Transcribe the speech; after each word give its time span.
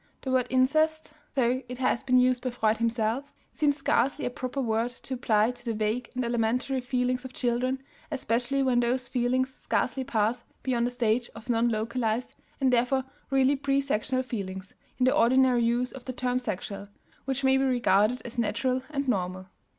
The 0.23 0.31
word 0.31 0.47
"incest," 0.49 1.13
though 1.35 1.61
it 1.69 1.77
has 1.77 2.01
been 2.01 2.17
used 2.17 2.41
by 2.41 2.49
Freud 2.49 2.79
himself, 2.79 3.35
seems 3.53 3.77
scarcely 3.77 4.25
a 4.25 4.31
proper 4.31 4.59
word 4.59 4.89
to 4.89 5.13
apply 5.13 5.51
to 5.51 5.63
the 5.63 5.75
vague 5.75 6.09
and 6.15 6.25
elementary 6.25 6.81
feelings 6.81 7.23
of 7.23 7.33
children, 7.33 7.83
especially 8.09 8.63
when 8.63 8.79
those 8.79 9.07
feelings 9.07 9.53
scarcely 9.53 10.03
pass 10.03 10.43
beyond 10.63 10.87
a 10.87 10.89
stage 10.89 11.29
of 11.35 11.49
non 11.51 11.69
localized 11.69 12.35
and 12.59 12.73
therefore 12.73 13.03
really 13.29 13.55
presexual 13.55 14.23
feelings 14.25 14.73
(in 14.97 15.05
the 15.05 15.15
ordinary 15.15 15.63
use 15.63 15.91
of 15.91 16.05
the 16.05 16.13
term 16.13 16.39
"sexual") 16.39 16.87
which 17.25 17.43
may 17.43 17.57
be 17.57 17.63
regarded 17.63 18.23
as 18.25 18.39
natural 18.39 18.81
and 18.89 19.07
normal. 19.07 19.45